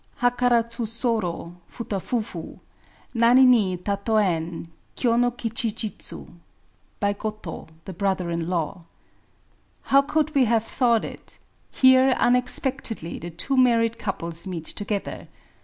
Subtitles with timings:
[0.19, 2.59] Hakarazu s5ro Futa fufu;
[3.13, 6.25] Nani ni tatden Kyo no kichi jitsu.—
[6.99, 8.81] By Goto {the brother in law).
[9.83, 11.37] How could we have thought it!
[11.71, 15.27] Here unexpectedly the two married couples meet together.